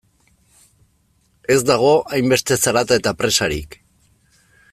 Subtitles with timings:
[1.55, 3.79] Ez dago hainbeste zarata eta presarik.